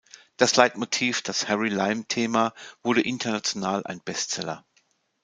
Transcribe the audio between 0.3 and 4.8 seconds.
Das Leitmotiv, das „Harry-Lime-Thema“, wurde international ein Bestseller.